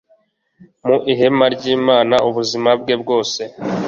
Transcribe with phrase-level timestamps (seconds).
[0.87, 3.41] mu ihema ry imana ubuzima bwe bwose